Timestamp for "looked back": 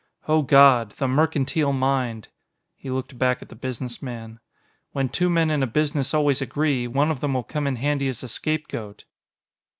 2.89-3.43